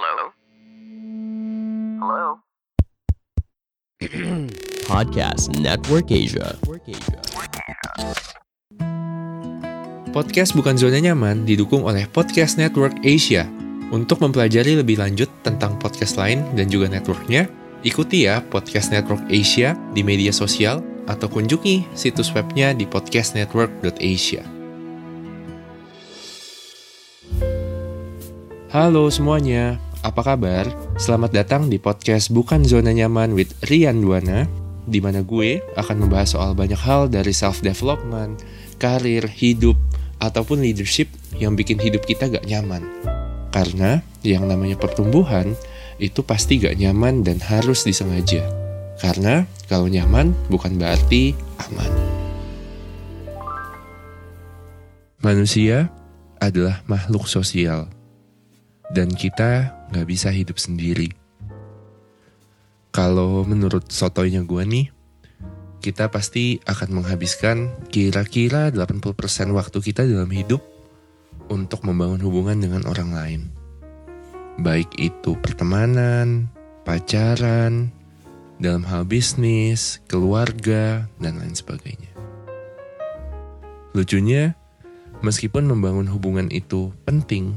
Hello? 0.00 0.32
Hello? 2.00 2.40
Podcast 4.88 5.52
Network 5.60 6.08
Asia. 6.08 6.56
Podcast 10.08 10.56
Bukan 10.56 10.80
Zona 10.80 11.04
Nyaman 11.04 11.44
didukung 11.44 11.84
oleh 11.84 12.08
Podcast 12.08 12.56
Network 12.56 12.96
Asia. 13.04 13.44
Untuk 13.92 14.24
mempelajari 14.24 14.80
lebih 14.80 14.96
lanjut 14.96 15.28
tentang 15.44 15.76
podcast 15.76 16.16
lain 16.16 16.48
dan 16.56 16.72
juga 16.72 16.88
networknya, 16.88 17.52
ikuti 17.84 18.24
ya 18.24 18.40
Podcast 18.40 18.96
Network 18.96 19.28
Asia 19.28 19.76
di 19.92 20.00
media 20.00 20.32
sosial 20.32 20.80
atau 21.12 21.28
kunjungi 21.28 21.92
situs 21.92 22.32
webnya 22.32 22.72
di 22.72 22.88
podcastnetwork.asia. 22.88 24.48
Halo 28.70 29.10
semuanya, 29.10 29.82
apa 30.00 30.24
kabar? 30.24 30.64
Selamat 30.96 31.28
datang 31.36 31.68
di 31.68 31.76
podcast 31.76 32.32
Bukan 32.32 32.64
Zona 32.64 32.88
Nyaman 32.88 33.36
with 33.36 33.52
Rian 33.68 34.00
Duana, 34.00 34.48
di 34.88 34.96
mana 34.96 35.20
gue 35.20 35.60
akan 35.76 36.06
membahas 36.08 36.32
soal 36.32 36.56
banyak 36.56 36.80
hal 36.80 37.12
dari 37.12 37.36
self-development, 37.36 38.40
karir, 38.80 39.28
hidup, 39.28 39.76
ataupun 40.16 40.64
leadership 40.64 41.12
yang 41.36 41.52
bikin 41.52 41.76
hidup 41.76 42.04
kita 42.08 42.32
gak 42.32 42.48
nyaman. 42.48 42.80
Karena 43.52 44.00
yang 44.24 44.48
namanya 44.48 44.80
pertumbuhan 44.80 45.52
itu 46.00 46.24
pasti 46.24 46.56
gak 46.56 46.80
nyaman 46.80 47.20
dan 47.20 47.36
harus 47.44 47.84
disengaja. 47.84 48.40
Karena 48.96 49.44
kalau 49.68 49.84
nyaman 49.84 50.32
bukan 50.48 50.80
berarti 50.80 51.36
aman. 51.68 51.92
Manusia 55.20 55.92
adalah 56.40 56.80
makhluk 56.88 57.28
sosial 57.28 57.92
dan 58.96 59.12
kita 59.12 59.79
nggak 59.90 60.06
bisa 60.06 60.30
hidup 60.30 60.56
sendiri. 60.56 61.10
Kalau 62.90 63.46
menurut 63.46 63.86
sotoynya 63.90 64.42
gue 64.42 64.62
nih, 64.66 64.86
kita 65.80 66.10
pasti 66.10 66.58
akan 66.66 67.02
menghabiskan 67.02 67.72
kira-kira 67.88 68.68
80% 68.74 69.54
waktu 69.54 69.78
kita 69.78 70.02
dalam 70.04 70.28
hidup 70.28 70.60
untuk 71.50 71.86
membangun 71.86 72.20
hubungan 72.20 72.58
dengan 72.58 72.82
orang 72.86 73.10
lain. 73.14 73.40
Baik 74.60 74.90
itu 75.00 75.38
pertemanan, 75.40 76.50
pacaran, 76.84 77.88
dalam 78.60 78.84
hal 78.84 79.08
bisnis, 79.08 80.04
keluarga, 80.04 81.08
dan 81.16 81.40
lain 81.40 81.56
sebagainya. 81.56 82.12
Lucunya, 83.96 84.54
meskipun 85.24 85.64
membangun 85.64 86.06
hubungan 86.12 86.52
itu 86.52 86.92
penting, 87.08 87.56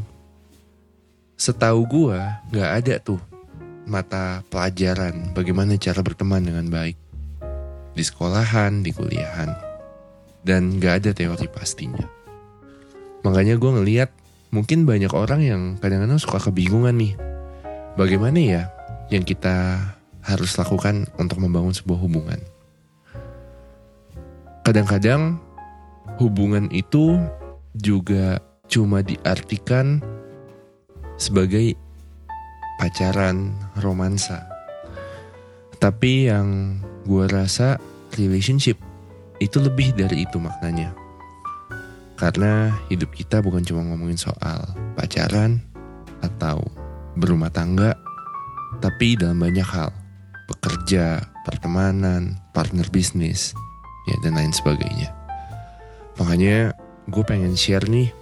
setahu 1.36 1.86
gua 1.90 2.44
nggak 2.54 2.70
ada 2.84 2.96
tuh 3.02 3.20
mata 3.84 4.42
pelajaran 4.48 5.36
bagaimana 5.36 5.76
cara 5.76 6.00
berteman 6.00 6.44
dengan 6.44 6.68
baik 6.72 6.96
di 7.94 8.02
sekolahan, 8.02 8.82
di 8.82 8.90
kuliahan, 8.90 9.54
dan 10.42 10.82
nggak 10.82 10.94
ada 11.04 11.10
teori 11.14 11.46
pastinya. 11.46 12.06
Makanya 13.22 13.56
gue 13.56 13.72
ngeliat 13.72 14.10
mungkin 14.50 14.84
banyak 14.84 15.14
orang 15.14 15.42
yang 15.46 15.62
kadang-kadang 15.78 16.18
suka 16.20 16.42
kebingungan 16.42 16.98
nih, 16.98 17.14
bagaimana 17.96 18.40
ya 18.42 18.64
yang 19.14 19.22
kita 19.22 19.78
harus 20.26 20.58
lakukan 20.58 21.06
untuk 21.22 21.38
membangun 21.38 21.76
sebuah 21.76 22.00
hubungan. 22.02 22.40
Kadang-kadang 24.64 25.38
hubungan 26.18 26.72
itu 26.72 27.20
juga 27.76 28.40
cuma 28.72 29.04
diartikan 29.04 30.00
sebagai 31.18 31.78
pacaran 32.78 33.54
romansa. 33.80 34.44
Tapi 35.78 36.32
yang 36.32 36.80
gue 37.04 37.28
rasa 37.28 37.80
relationship 38.16 38.80
itu 39.44 39.60
lebih 39.60 39.92
dari 39.96 40.24
itu 40.24 40.40
maknanya. 40.40 40.96
Karena 42.16 42.72
hidup 42.88 43.12
kita 43.12 43.44
bukan 43.44 43.66
cuma 43.66 43.84
ngomongin 43.84 44.16
soal 44.16 44.64
pacaran 44.96 45.60
atau 46.24 46.64
berumah 47.20 47.52
tangga, 47.52 47.98
tapi 48.80 49.20
dalam 49.20 49.42
banyak 49.42 49.66
hal. 49.68 49.92
Bekerja, 50.48 51.24
pertemanan, 51.44 52.40
partner 52.56 52.88
bisnis, 52.92 53.52
ya 54.08 54.16
dan 54.24 54.40
lain 54.40 54.54
sebagainya. 54.56 55.12
Makanya 56.20 56.72
gue 57.10 57.24
pengen 57.26 57.58
share 57.58 57.84
nih, 57.90 58.14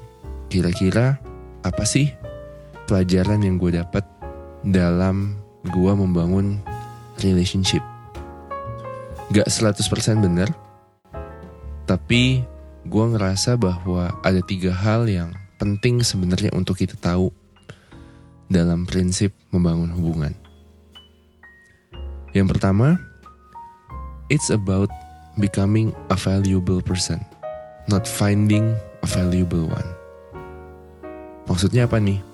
kira-kira 0.49 1.21
apa 1.61 1.83
sih 1.85 2.09
pelajaran 2.91 3.39
yang 3.39 3.55
gue 3.55 3.79
dapat 3.79 4.03
dalam 4.67 5.39
gue 5.63 5.91
membangun 5.95 6.59
relationship. 7.23 7.79
Gak 9.31 9.47
100% 9.47 9.79
bener, 10.19 10.51
tapi 11.87 12.43
gue 12.83 13.05
ngerasa 13.15 13.55
bahwa 13.55 14.11
ada 14.27 14.43
tiga 14.43 14.75
hal 14.75 15.07
yang 15.07 15.31
penting 15.55 16.03
sebenarnya 16.03 16.51
untuk 16.51 16.75
kita 16.75 16.99
tahu 16.99 17.31
dalam 18.51 18.83
prinsip 18.83 19.31
membangun 19.55 19.95
hubungan. 19.95 20.35
Yang 22.35 22.59
pertama, 22.59 22.99
it's 24.27 24.51
about 24.51 24.91
becoming 25.39 25.95
a 26.11 26.17
valuable 26.19 26.83
person, 26.83 27.23
not 27.87 28.03
finding 28.03 28.75
a 28.99 29.07
valuable 29.07 29.71
one. 29.71 29.89
Maksudnya 31.47 31.87
apa 31.87 31.95
nih? 31.95 32.30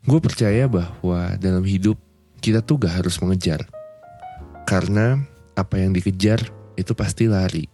Gue 0.00 0.16
percaya 0.16 0.64
bahwa 0.64 1.36
dalam 1.36 1.60
hidup 1.64 2.00
kita 2.40 2.64
tuh 2.64 2.80
gak 2.80 3.04
harus 3.04 3.20
mengejar. 3.20 3.68
Karena 4.64 5.20
apa 5.52 5.76
yang 5.76 5.92
dikejar 5.92 6.40
itu 6.80 6.96
pasti 6.96 7.28
lari. 7.28 7.68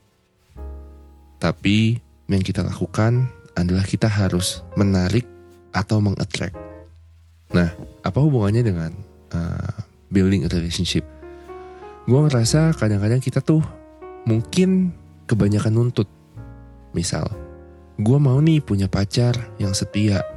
Tapi 1.39 1.95
yang 2.27 2.43
kita 2.43 2.67
lakukan 2.67 3.31
adalah 3.55 3.87
kita 3.87 4.11
harus 4.11 4.67
menarik 4.75 5.23
atau 5.71 6.03
mengattract. 6.03 6.57
Nah, 7.55 7.71
apa 8.03 8.19
hubungannya 8.19 8.67
dengan 8.67 8.91
uh, 9.31 9.77
building 10.11 10.45
a 10.45 10.51
relationship? 10.51 11.07
Gue 12.11 12.21
ngerasa 12.27 12.75
kadang-kadang 12.75 13.23
kita 13.23 13.39
tuh 13.39 13.63
mungkin 14.27 14.91
kebanyakan 15.31 15.79
nuntut. 15.79 16.11
Misal, 16.91 17.31
gue 18.03 18.19
mau 18.19 18.43
nih 18.43 18.59
punya 18.59 18.91
pacar 18.91 19.37
yang 19.63 19.77
setia. 19.77 20.36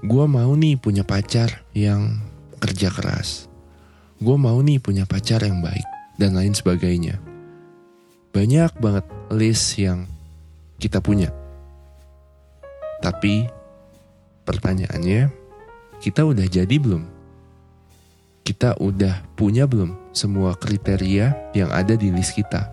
Gue 0.00 0.24
mau 0.24 0.56
nih 0.56 0.80
punya 0.80 1.04
pacar 1.04 1.60
yang 1.76 2.24
kerja 2.56 2.88
keras. 2.88 3.52
Gue 4.16 4.40
mau 4.40 4.56
nih 4.64 4.80
punya 4.80 5.04
pacar 5.04 5.44
yang 5.44 5.60
baik 5.60 5.84
dan 6.16 6.32
lain 6.32 6.56
sebagainya. 6.56 7.20
Banyak 8.32 8.80
banget 8.80 9.04
list 9.28 9.76
yang 9.76 10.08
kita 10.80 11.04
punya. 11.04 11.28
Tapi 13.04 13.44
pertanyaannya, 14.48 15.28
kita 16.00 16.24
udah 16.24 16.48
jadi 16.48 16.76
belum? 16.80 17.04
Kita 18.40 18.80
udah 18.80 19.20
punya 19.36 19.68
belum 19.68 20.16
semua 20.16 20.56
kriteria 20.56 21.52
yang 21.52 21.68
ada 21.68 21.92
di 21.92 22.08
list 22.08 22.32
kita? 22.40 22.72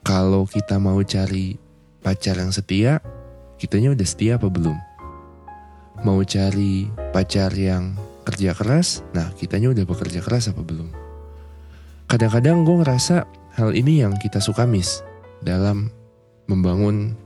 Kalau 0.00 0.48
kita 0.48 0.80
mau 0.80 1.04
cari 1.04 1.60
pacar 2.00 2.40
yang 2.40 2.48
setia, 2.48 3.04
kitanya 3.60 3.92
udah 3.92 4.08
setia 4.08 4.40
apa 4.40 4.48
belum? 4.48 4.93
Mau 6.04 6.20
cari 6.20 6.92
pacar 7.16 7.48
yang 7.56 7.96
kerja 8.28 8.52
keras, 8.52 9.00
nah 9.16 9.32
kitanya 9.36 9.72
udah 9.72 9.84
bekerja 9.88 10.20
keras 10.20 10.52
apa 10.52 10.60
belum? 10.60 10.92
Kadang-kadang 12.08 12.68
gue 12.68 12.76
ngerasa 12.84 13.24
hal 13.56 13.72
ini 13.72 14.04
yang 14.04 14.12
kita 14.20 14.36
suka 14.36 14.68
miss 14.68 15.00
dalam 15.40 15.88
membangun 16.44 17.16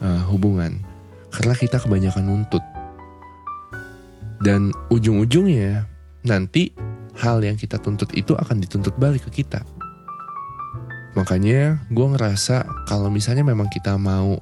uh, 0.00 0.24
hubungan. 0.32 0.80
Karena 1.28 1.52
kita 1.52 1.76
kebanyakan 1.76 2.24
nuntut. 2.24 2.64
Dan 4.40 4.72
ujung-ujungnya 4.88 5.84
nanti 6.24 6.72
hal 7.20 7.44
yang 7.44 7.60
kita 7.60 7.76
tuntut 7.80 8.12
itu 8.16 8.32
akan 8.32 8.60
dituntut 8.64 8.96
balik 8.96 9.28
ke 9.28 9.44
kita. 9.44 9.60
Makanya 11.16 11.80
gue 11.88 12.06
ngerasa 12.12 12.88
kalau 12.88 13.08
misalnya 13.08 13.44
memang 13.44 13.72
kita 13.72 13.96
mau 13.96 14.36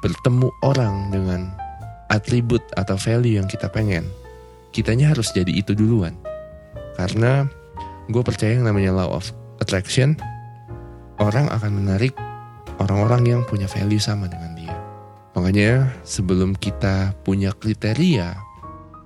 bertemu 0.00 0.48
orang 0.64 1.12
dengan 1.12 1.63
atribut 2.14 2.62
atau 2.78 2.94
value 2.94 3.42
yang 3.42 3.50
kita 3.50 3.66
pengen 3.66 4.06
kitanya 4.70 5.10
harus 5.10 5.34
jadi 5.34 5.50
itu 5.50 5.74
duluan 5.74 6.14
karena 6.94 7.50
gue 8.06 8.22
percaya 8.22 8.54
yang 8.54 8.70
namanya 8.70 8.94
law 8.94 9.18
of 9.18 9.34
attraction 9.58 10.14
orang 11.18 11.50
akan 11.50 11.82
menarik 11.82 12.14
orang-orang 12.78 13.22
yang 13.26 13.40
punya 13.46 13.70
value 13.70 14.02
sama 14.02 14.26
dengan 14.26 14.54
dia. 14.58 14.76
Makanya 15.34 15.90
sebelum 16.06 16.54
kita 16.54 17.14
punya 17.26 17.50
kriteria, 17.54 18.38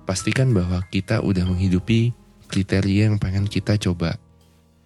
pastikan 0.05 0.53
bahwa 0.53 0.81
kita 0.89 1.21
udah 1.21 1.45
menghidupi 1.45 2.13
kriteria 2.49 3.09
yang 3.09 3.17
pengen 3.21 3.45
kita 3.49 3.77
coba 3.77 4.17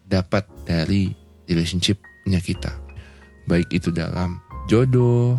dapat 0.07 0.47
dari 0.67 1.11
relationshipnya 1.47 2.39
kita. 2.39 2.71
Baik 3.47 3.67
itu 3.75 3.91
dalam 3.91 4.39
jodoh, 4.71 5.35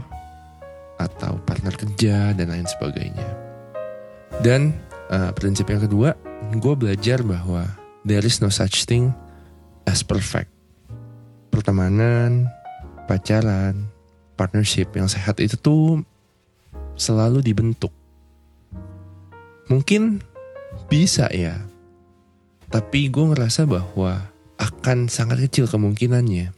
atau 0.99 1.39
partner 1.43 1.75
kerja, 1.75 2.33
dan 2.33 2.51
lain 2.51 2.67
sebagainya. 2.67 3.29
Dan 4.43 4.75
uh, 5.11 5.31
prinsip 5.35 5.71
yang 5.71 5.83
kedua, 5.85 6.15
gue 6.55 6.75
belajar 6.75 7.23
bahwa 7.23 7.67
there 8.07 8.23
is 8.23 8.43
no 8.43 8.51
such 8.51 8.87
thing 8.87 9.11
as 9.87 10.03
perfect. 10.03 10.51
Pertemanan, 11.51 12.51
pacaran, 13.07 13.87
partnership 14.35 14.91
yang 14.99 15.07
sehat 15.07 15.39
itu 15.39 15.55
tuh 15.59 16.03
selalu 16.99 17.43
dibentuk. 17.43 17.91
Mungkin 19.71 20.21
bisa 20.91 21.31
ya, 21.31 21.57
tapi 22.69 23.09
gue 23.09 23.25
ngerasa 23.33 23.65
bahwa 23.65 24.19
akan 24.59 25.11
sangat 25.11 25.47
kecil 25.49 25.67
kemungkinannya 25.67 26.53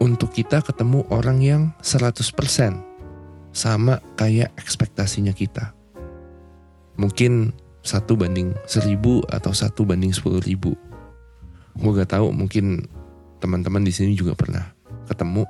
untuk 0.00 0.32
kita 0.32 0.64
ketemu 0.64 1.04
orang 1.12 1.38
yang 1.44 1.62
100% 1.84 2.89
sama 3.50 3.98
kayak 4.14 4.54
ekspektasinya 4.58 5.34
kita. 5.34 5.74
Mungkin 7.00 7.54
satu 7.80 8.14
banding 8.14 8.52
seribu 8.68 9.24
atau 9.30 9.50
satu 9.56 9.88
banding 9.88 10.12
sepuluh 10.12 10.42
ribu. 10.44 10.76
Gue 11.74 11.90
gak 11.96 12.12
tahu 12.12 12.28
mungkin 12.34 12.84
teman-teman 13.40 13.80
di 13.80 13.92
sini 13.94 14.12
juga 14.12 14.36
pernah 14.36 14.68
ketemu. 15.08 15.48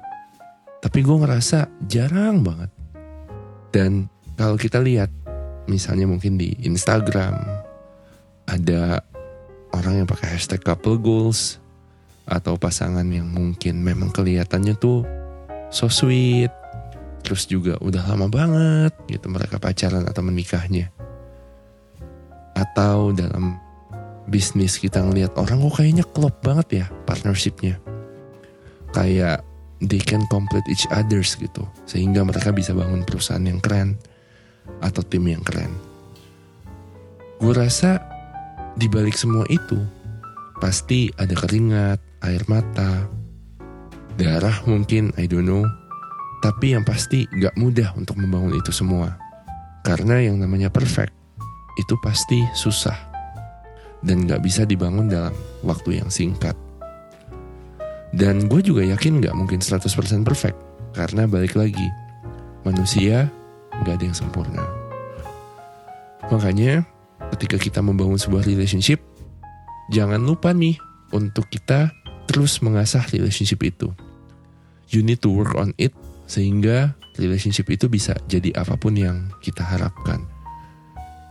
Tapi 0.81 0.99
gue 1.03 1.17
ngerasa 1.21 1.69
jarang 1.91 2.41
banget. 2.47 2.71
Dan 3.75 4.07
kalau 4.39 4.57
kita 4.57 4.81
lihat, 4.81 5.11
misalnya 5.67 6.07
mungkin 6.09 6.39
di 6.41 6.55
Instagram, 6.65 7.37
ada 8.49 9.05
orang 9.77 10.03
yang 10.03 10.09
pakai 10.09 10.39
hashtag 10.39 10.63
couple 10.65 10.97
goals, 10.97 11.61
atau 12.31 12.55
pasangan 12.55 13.05
yang 13.11 13.27
mungkin 13.27 13.83
memang 13.83 14.15
kelihatannya 14.15 14.79
tuh 14.79 15.03
so 15.75 15.91
sweet, 15.91 16.51
terus 17.21 17.47
juga 17.47 17.77
udah 17.81 18.03
lama 18.11 18.27
banget 18.27 18.93
gitu 19.07 19.31
mereka 19.31 19.61
pacaran 19.61 20.05
atau 20.09 20.23
menikahnya. 20.25 20.91
Atau 22.57 23.17
dalam 23.17 23.57
bisnis 24.29 24.77
kita 24.77 25.01
ngelihat 25.03 25.35
orang 25.41 25.63
kok 25.65 25.81
kayaknya 25.81 26.05
klop 26.05 26.37
banget 26.43 26.85
ya 26.85 26.87
partnershipnya. 27.09 27.79
Kayak 28.91 29.47
they 29.81 30.03
can 30.03 30.27
complete 30.29 30.67
each 30.69 30.85
others 30.93 31.39
gitu 31.41 31.65
sehingga 31.89 32.21
mereka 32.27 32.53
bisa 32.53 32.77
bangun 32.77 33.07
perusahaan 33.07 33.43
yang 33.43 33.63
keren 33.63 33.97
atau 34.85 35.01
tim 35.05 35.25
yang 35.25 35.41
keren. 35.41 35.73
Gue 37.41 37.57
rasa 37.57 37.97
di 38.77 38.87
balik 38.87 39.17
semua 39.17 39.49
itu 39.49 39.81
pasti 40.61 41.09
ada 41.17 41.33
keringat 41.33 41.99
air 42.21 42.45
mata 42.47 43.09
darah 44.21 44.61
mungkin 44.69 45.09
I 45.17 45.25
don't 45.25 45.49
know 45.49 45.65
tapi 46.41 46.73
yang 46.73 46.85
pasti 46.85 47.29
gak 47.29 47.57
mudah 47.61 47.93
untuk 47.97 48.17
membangun 48.17 48.57
itu 48.57 48.73
semua 48.73 49.17
karena 49.85 50.21
yang 50.21 50.41
namanya 50.41 50.73
perfect 50.73 51.13
itu 51.77 51.95
pasti 52.01 52.45
susah 52.53 52.97
dan 54.01 54.25
gak 54.25 54.41
bisa 54.45 54.65
dibangun 54.65 55.09
dalam 55.09 55.33
waktu 55.65 56.01
yang 56.01 56.09
singkat. 56.09 56.57
Dan 58.11 58.51
gue 58.51 58.61
juga 58.61 58.83
yakin 58.83 59.23
gak 59.23 59.37
mungkin 59.37 59.63
100% 59.63 59.87
perfect 60.27 60.59
karena 60.97 61.31
balik 61.31 61.55
lagi 61.55 61.87
manusia 62.67 63.31
gak 63.87 64.01
ada 64.01 64.05
yang 64.05 64.17
sempurna. 64.17 64.65
Makanya 66.29 66.85
ketika 67.37 67.57
kita 67.57 67.81
membangun 67.81 68.19
sebuah 68.19 68.45
relationship, 68.45 68.99
jangan 69.95 70.21
lupa 70.21 70.51
nih 70.51 70.77
untuk 71.15 71.47
kita 71.49 71.95
terus 72.27 72.61
mengasah 72.61 73.03
relationship 73.15 73.63
itu. 73.63 73.89
You 74.91 75.07
need 75.07 75.23
to 75.23 75.31
work 75.31 75.55
on 75.55 75.71
it 75.79 75.95
sehingga 76.31 76.95
relationship 77.19 77.67
itu 77.75 77.91
bisa 77.91 78.15
jadi 78.31 78.55
apa 78.55 78.79
pun 78.79 78.95
yang 78.95 79.27
kita 79.43 79.67
harapkan. 79.67 80.23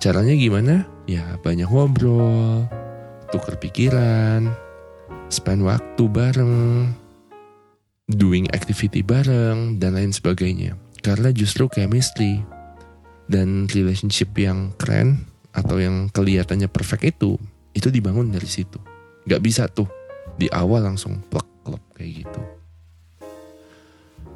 Caranya 0.04 0.36
gimana? 0.36 0.84
Ya 1.07 1.40
banyak 1.40 1.72
ngobrol, 1.72 2.68
tuker 3.31 3.56
pikiran, 3.56 4.51
spend 5.31 5.63
waktu 5.63 6.04
bareng, 6.04 6.92
doing 8.12 8.51
activity 8.51 9.00
bareng, 9.00 9.80
dan 9.80 9.96
lain 9.96 10.12
sebagainya. 10.12 10.75
Karena 11.00 11.31
justru 11.31 11.72
chemistry 11.72 12.44
dan 13.31 13.72
relationship 13.72 14.36
yang 14.36 14.75
keren 14.75 15.24
atau 15.56 15.80
yang 15.80 16.12
kelihatannya 16.12 16.68
perfect 16.68 17.07
itu, 17.07 17.40
itu 17.72 17.88
dibangun 17.88 18.36
dari 18.36 18.48
situ. 18.51 18.84
Gak 19.24 19.40
bisa 19.40 19.72
tuh 19.72 19.88
di 20.36 20.51
awal 20.51 20.84
langsung 20.92 21.24
plek 21.31 21.48
kayak 21.96 22.24
gitu. 22.24 22.58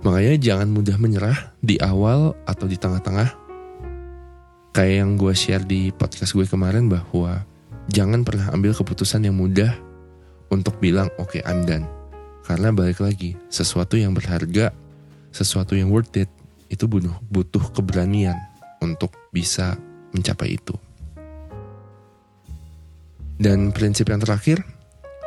Makanya 0.03 0.35
jangan 0.35 0.67
mudah 0.67 0.99
menyerah 0.99 1.55
di 1.63 1.79
awal 1.79 2.35
atau 2.43 2.67
di 2.67 2.75
tengah-tengah 2.75 3.39
kayak 4.75 4.95
yang 4.99 5.15
gue 5.15 5.31
share 5.31 5.63
di 5.63 5.95
podcast 5.95 6.35
gue 6.35 6.43
kemarin 6.43 6.91
bahwa 6.91 7.47
jangan 7.87 8.27
pernah 8.27 8.51
ambil 8.51 8.75
keputusan 8.75 9.23
yang 9.23 9.39
mudah 9.39 9.71
untuk 10.51 10.75
bilang 10.83 11.07
oke 11.15 11.39
okay, 11.39 11.41
I'm 11.47 11.63
done. 11.63 11.87
Karena 12.43 12.75
balik 12.75 12.99
lagi, 12.99 13.39
sesuatu 13.47 13.95
yang 13.95 14.11
berharga, 14.11 14.75
sesuatu 15.31 15.79
yang 15.79 15.87
worth 15.87 16.11
it, 16.19 16.27
itu 16.67 16.83
butuh, 16.83 17.15
butuh 17.31 17.63
keberanian 17.71 18.35
untuk 18.83 19.15
bisa 19.31 19.79
mencapai 20.11 20.59
itu. 20.59 20.75
Dan 23.39 23.71
prinsip 23.71 24.11
yang 24.11 24.19
terakhir, 24.19 24.59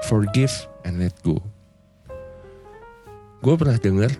forgive 0.05 0.53
and 0.85 1.01
let 1.01 1.17
go. 1.25 1.41
Gue 3.41 3.57
pernah 3.57 3.81
dengar 3.81 4.13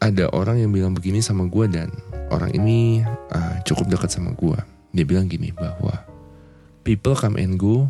ada 0.00 0.32
orang 0.32 0.56
yang 0.64 0.72
bilang 0.72 0.96
begini 0.96 1.20
sama 1.20 1.44
gue 1.46 1.68
dan 1.68 1.92
orang 2.32 2.50
ini 2.56 3.04
uh, 3.36 3.56
cukup 3.68 3.86
dekat 3.92 4.08
sama 4.08 4.32
gue. 4.32 4.56
Dia 4.96 5.04
bilang 5.04 5.28
gini 5.28 5.52
bahwa 5.52 5.92
people 6.82 7.14
come 7.14 7.36
and 7.36 7.60
go, 7.60 7.86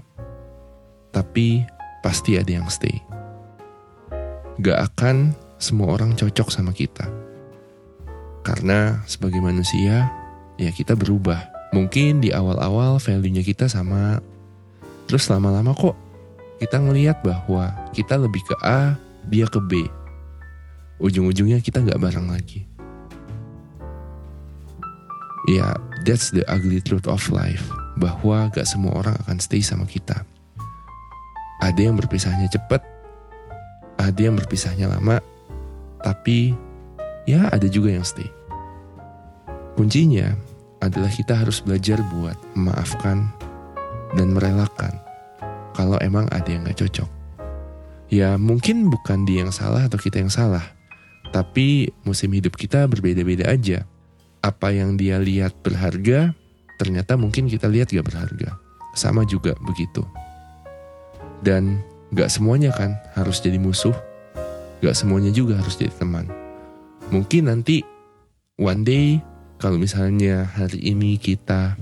tapi 1.14 1.64
pasti 2.02 2.36
ada 2.36 2.50
yang 2.50 2.66
stay. 2.66 2.98
Gak 4.60 4.92
akan 4.92 5.32
semua 5.56 5.94
orang 5.94 6.18
cocok 6.18 6.50
sama 6.50 6.74
kita. 6.74 7.06
Karena 8.42 9.00
sebagai 9.06 9.38
manusia, 9.40 10.10
ya 10.58 10.70
kita 10.74 10.98
berubah. 10.98 11.48
Mungkin 11.70 12.18
di 12.18 12.34
awal-awal 12.34 12.98
value-nya 12.98 13.46
kita 13.46 13.70
sama, 13.70 14.18
terus 15.06 15.30
lama-lama 15.30 15.70
kok 15.70 15.94
kita 16.58 16.76
ngelihat 16.76 17.22
bahwa 17.22 17.72
kita 17.94 18.18
lebih 18.18 18.42
ke 18.44 18.56
A, 18.66 18.98
dia 19.30 19.46
ke 19.46 19.62
B. 19.62 19.86
Ujung-ujungnya 21.00 21.64
kita 21.64 21.80
gak 21.80 21.96
bareng 21.96 22.28
lagi 22.28 22.70
Ya, 25.48 25.72
that's 26.04 26.28
the 26.30 26.44
ugly 26.52 26.78
truth 26.84 27.08
of 27.08 27.26
life. 27.32 27.64
Bahwa 27.96 28.52
gak 28.52 28.68
semua 28.68 29.00
orang 29.00 29.16
akan 29.26 29.40
stay 29.40 29.64
sama 29.64 29.88
kita. 29.88 30.22
Ada 31.60 31.90
yang 31.90 31.96
berpisahnya 31.96 32.48
cepat, 32.48 32.80
ada 33.98 34.20
yang 34.20 34.36
berpisahnya 34.36 34.88
lama, 34.88 35.20
tapi 36.00 36.56
ya 37.26 37.50
ada 37.52 37.68
juga 37.68 37.92
yang 37.92 38.06
stay. 38.06 38.28
Kuncinya 39.76 40.32
adalah 40.80 41.12
kita 41.12 41.36
harus 41.36 41.60
belajar 41.60 42.00
buat 42.14 42.36
memaafkan 42.56 43.28
dan 44.16 44.32
merelakan 44.32 44.96
kalau 45.76 46.00
emang 46.00 46.30
ada 46.32 46.48
yang 46.48 46.64
gak 46.64 46.80
cocok. 46.80 47.10
Ya 48.10 48.38
mungkin 48.38 48.86
bukan 48.86 49.26
dia 49.26 49.44
yang 49.44 49.54
salah 49.54 49.86
atau 49.90 50.00
kita 50.00 50.22
yang 50.22 50.32
salah, 50.32 50.64
tapi 51.30 51.94
musim 52.02 52.30
hidup 52.34 52.58
kita 52.58 52.86
berbeda-beda 52.90 53.46
aja 53.50 53.86
apa 54.40 54.72
yang 54.72 54.96
dia 54.96 55.20
lihat 55.20 55.52
berharga, 55.60 56.32
ternyata 56.80 57.14
mungkin 57.14 57.46
kita 57.46 57.68
lihat 57.68 57.92
gak 57.92 58.08
berharga. 58.08 58.56
Sama 58.96 59.22
juga 59.28 59.54
begitu. 59.62 60.02
Dan 61.44 61.80
gak 62.10 62.32
semuanya 62.32 62.74
kan 62.74 62.98
harus 63.14 63.38
jadi 63.38 63.60
musuh, 63.60 63.94
gak 64.82 64.96
semuanya 64.96 65.30
juga 65.30 65.60
harus 65.60 65.76
jadi 65.76 65.92
teman. 65.94 66.26
Mungkin 67.12 67.52
nanti 67.52 67.84
one 68.58 68.82
day 68.82 69.06
kalau 69.60 69.76
misalnya 69.76 70.48
hari 70.48 70.80
ini 70.80 71.20
kita 71.20 71.76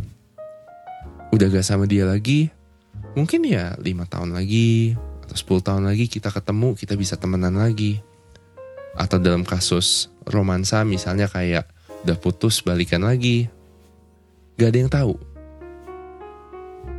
udah 1.30 1.46
gak 1.48 1.66
sama 1.66 1.86
dia 1.86 2.04
lagi, 2.04 2.50
mungkin 3.14 3.46
ya 3.46 3.78
lima 3.78 4.04
tahun 4.04 4.34
lagi 4.34 4.98
atau 5.28 5.60
10 5.60 5.66
tahun 5.66 5.84
lagi 5.84 6.08
kita 6.08 6.32
ketemu, 6.32 6.74
kita 6.74 6.96
bisa 6.96 7.14
temenan 7.20 7.54
lagi. 7.60 8.00
Atau 8.98 9.22
dalam 9.22 9.46
kasus 9.46 10.10
romansa 10.26 10.82
misalnya 10.82 11.30
kayak 11.30 11.70
udah 12.02 12.18
putus 12.18 12.60
balikan 12.66 13.06
lagi. 13.06 13.46
Gak 14.58 14.74
ada 14.74 14.78
yang 14.82 14.90
tahu. 14.90 15.14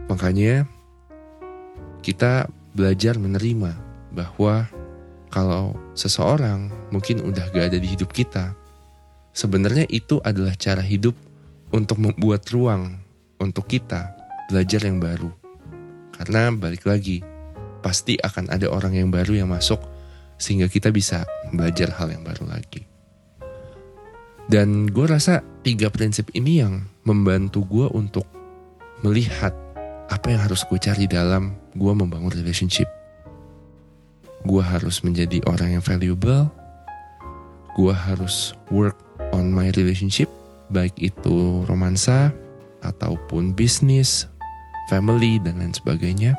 Makanya 0.07 0.63
kita 1.99 2.47
belajar 2.71 3.19
menerima 3.19 3.75
bahwa 4.15 4.65
kalau 5.29 5.77
seseorang 5.93 6.71
mungkin 6.89 7.21
udah 7.21 7.51
gak 7.51 7.75
ada 7.75 7.77
di 7.77 7.85
hidup 7.85 8.09
kita, 8.15 8.55
sebenarnya 9.35 9.85
itu 9.91 10.17
adalah 10.23 10.55
cara 10.57 10.81
hidup 10.81 11.13
untuk 11.69 12.01
membuat 12.01 12.47
ruang 12.49 12.97
untuk 13.37 13.69
kita 13.69 14.15
belajar 14.49 14.81
yang 14.87 14.97
baru. 14.97 15.29
Karena 16.17 16.49
balik 16.51 16.89
lagi, 16.89 17.21
pasti 17.79 18.17
akan 18.19 18.49
ada 18.49 18.67
orang 18.67 18.97
yang 18.97 19.09
baru 19.13 19.45
yang 19.45 19.49
masuk 19.53 19.79
sehingga 20.39 20.71
kita 20.71 20.89
bisa 20.89 21.27
belajar 21.51 21.93
hal 21.99 22.09
yang 22.09 22.23
baru 22.23 22.47
lagi. 22.47 22.87
Dan 24.49 24.89
gue 24.89 25.05
rasa 25.05 25.45
tiga 25.61 25.93
prinsip 25.93 26.33
ini 26.33 26.63
yang 26.65 26.89
membantu 27.05 27.61
gue 27.69 27.85
untuk 27.93 28.25
melihat 29.05 29.53
apa 30.09 30.33
yang 30.33 30.41
harus 30.41 30.65
gue 30.65 30.79
cari 30.81 31.05
dalam 31.05 31.53
gue 31.77 31.93
membangun 31.93 32.33
relationship. 32.33 32.89
Gue 34.47 34.65
harus 34.65 35.05
menjadi 35.05 35.43
orang 35.45 35.77
yang 35.77 35.83
valuable. 35.85 36.49
Gue 37.77 37.93
harus 37.93 38.57
work 38.73 38.97
on 39.29 39.53
my 39.53 39.69
relationship, 39.77 40.27
baik 40.73 40.97
itu 40.97 41.61
romansa 41.69 42.33
ataupun 42.81 43.53
bisnis, 43.53 44.25
family, 44.89 45.37
dan 45.45 45.61
lain 45.61 45.77
sebagainya. 45.77 46.33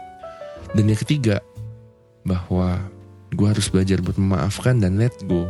Dan 0.75 0.91
yang 0.91 0.99
ketiga, 0.99 1.39
bahwa 2.27 2.83
gue 3.35 3.47
harus 3.47 3.71
belajar 3.71 4.03
buat 4.03 4.19
memaafkan 4.19 4.83
dan 4.83 4.99
let 4.99 5.15
go 5.31 5.47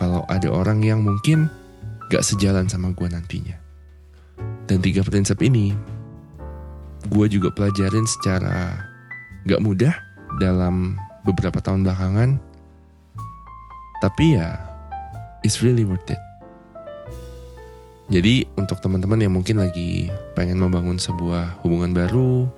kalau 0.00 0.24
ada 0.32 0.48
orang 0.48 0.80
yang 0.80 1.04
mungkin 1.04 1.52
gak 2.08 2.24
sejalan 2.24 2.66
sama 2.66 2.90
gue 2.96 3.08
nantinya. 3.08 3.56
Dan 4.64 4.80
tiga 4.80 5.04
prinsip 5.04 5.38
ini 5.44 5.76
gue 7.08 7.26
juga 7.28 7.52
pelajarin 7.52 8.04
secara 8.08 8.88
gak 9.44 9.60
mudah 9.60 9.92
dalam 10.40 10.96
beberapa 11.28 11.60
tahun 11.60 11.84
belakangan. 11.84 12.40
Tapi 14.00 14.40
ya, 14.40 14.56
it's 15.44 15.60
really 15.60 15.84
worth 15.84 16.08
it. 16.08 16.20
Jadi 18.10 18.42
untuk 18.58 18.82
teman-teman 18.82 19.22
yang 19.22 19.36
mungkin 19.36 19.62
lagi 19.62 20.10
pengen 20.34 20.58
membangun 20.58 20.98
sebuah 20.98 21.62
hubungan 21.62 21.94
baru, 21.94 22.48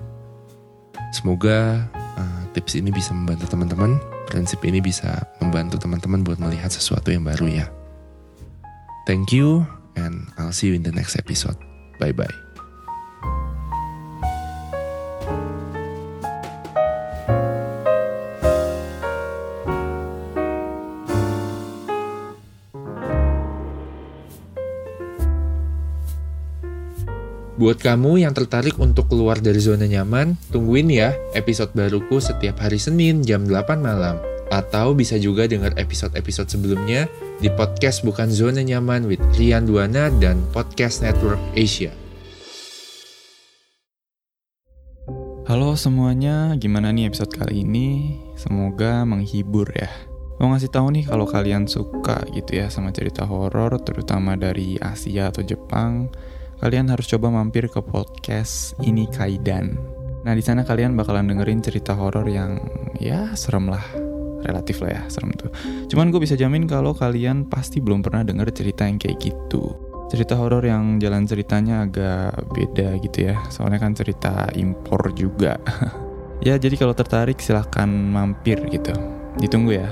semoga 1.13 1.85
uh, 1.93 2.41
tips 2.57 2.79
ini 2.79 2.89
bisa 2.89 3.13
membantu 3.13 3.45
teman-teman. 3.53 4.12
Prinsip 4.33 4.65
ini 4.65 4.81
bisa 4.81 5.29
membantu 5.37 5.77
teman-teman 5.77 6.25
buat 6.25 6.41
melihat 6.41 6.73
sesuatu 6.73 7.13
yang 7.13 7.21
baru 7.21 7.45
ya. 7.45 7.69
Thank 9.05 9.29
you 9.29 9.61
and 9.93 10.33
I'll 10.41 10.55
see 10.55 10.73
you 10.73 10.75
in 10.75 10.81
the 10.81 10.95
next 10.95 11.13
episode. 11.13 11.55
Bye 12.01 12.17
bye. 12.17 12.42
Buat 27.63 27.79
kamu 27.79 28.19
yang 28.19 28.35
tertarik 28.35 28.75
untuk 28.75 29.07
keluar 29.07 29.39
dari 29.39 29.55
zona 29.55 29.87
nyaman, 29.87 30.35
tungguin 30.51 30.91
ya 30.91 31.15
episode 31.31 31.71
baruku 31.71 32.19
setiap 32.19 32.59
hari 32.59 32.75
Senin 32.75 33.23
jam 33.23 33.47
8 33.47 33.79
malam. 33.79 34.19
Atau 34.51 34.91
bisa 34.91 35.15
juga 35.15 35.47
dengar 35.47 35.71
episode-episode 35.79 36.51
sebelumnya 36.51 37.07
di 37.39 37.47
podcast 37.47 38.03
Bukan 38.03 38.27
Zona 38.27 38.67
Nyaman 38.67 39.07
with 39.07 39.23
Rian 39.39 39.63
Duana 39.63 40.11
dan 40.19 40.43
Podcast 40.51 41.07
Network 41.07 41.39
Asia. 41.55 41.95
Halo 45.47 45.79
semuanya, 45.79 46.59
gimana 46.59 46.91
nih 46.91 47.15
episode 47.15 47.31
kali 47.31 47.63
ini? 47.63 48.19
Semoga 48.35 49.07
menghibur 49.07 49.71
ya. 49.71 49.87
Mau 50.43 50.51
ngasih 50.51 50.67
tahu 50.67 50.99
nih 50.99 51.07
kalau 51.07 51.23
kalian 51.23 51.71
suka 51.71 52.27
gitu 52.35 52.59
ya 52.59 52.67
sama 52.67 52.91
cerita 52.91 53.23
horor, 53.23 53.79
terutama 53.87 54.35
dari 54.35 54.75
Asia 54.83 55.31
atau 55.31 55.47
Jepang, 55.47 56.11
kalian 56.63 56.87
harus 56.87 57.11
coba 57.11 57.27
mampir 57.27 57.67
ke 57.67 57.83
podcast 57.83 58.71
ini 58.79 59.03
Kaidan. 59.11 59.75
Nah 60.23 60.31
di 60.31 60.39
sana 60.39 60.63
kalian 60.63 60.95
bakalan 60.95 61.27
dengerin 61.27 61.59
cerita 61.59 61.91
horor 61.91 62.23
yang 62.23 62.55
ya 63.03 63.35
serem 63.35 63.67
lah, 63.67 63.83
relatif 64.47 64.79
lah 64.79 64.95
ya 64.95 65.03
serem 65.11 65.35
tuh. 65.35 65.51
Cuman 65.91 66.07
gue 66.07 66.23
bisa 66.23 66.39
jamin 66.39 66.63
kalau 66.63 66.95
kalian 66.95 67.51
pasti 67.51 67.83
belum 67.83 67.99
pernah 67.99 68.23
denger 68.23 68.47
cerita 68.55 68.87
yang 68.87 68.95
kayak 68.95 69.19
gitu. 69.19 69.75
Cerita 70.07 70.39
horor 70.39 70.63
yang 70.63 71.03
jalan 71.03 71.27
ceritanya 71.27 71.83
agak 71.83 72.31
beda 72.55 72.95
gitu 73.03 73.27
ya, 73.27 73.43
soalnya 73.51 73.83
kan 73.83 73.91
cerita 73.91 74.47
impor 74.55 75.11
juga. 75.11 75.59
ya 76.47 76.55
jadi 76.55 76.79
kalau 76.79 76.95
tertarik 76.95 77.43
silahkan 77.43 77.91
mampir 77.91 78.63
gitu. 78.71 78.95
Ditunggu 79.35 79.83
ya. 79.83 79.91